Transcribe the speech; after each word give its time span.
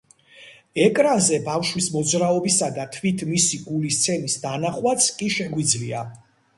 ეკრანზე 0.85 1.37
ბავშვის 1.49 1.91
მოძრაობისა 1.97 2.71
და 2.79 2.87
თვით 2.97 3.23
მისი 3.35 3.63
გულის 3.69 4.03
ცემის 4.09 4.43
დანახვაც 4.49 5.15
კი 5.23 5.33
შეგვიძლია. 5.41 6.09